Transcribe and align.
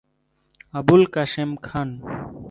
Abul 0.73 1.01
Kashem 1.13 1.49
Khan 1.65 1.89